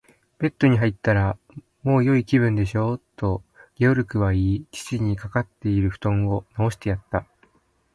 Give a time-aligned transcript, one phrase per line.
[0.39, 1.37] 「ベッドに入ったら、
[1.83, 3.43] もうよい気分でしょう？」と、
[3.77, 7.27] ゲオルクは言い、父にかかっているふとんをなおしてやった。